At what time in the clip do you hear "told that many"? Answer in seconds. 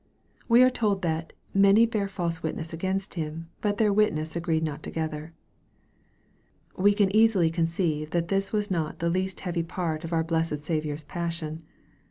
0.71-1.85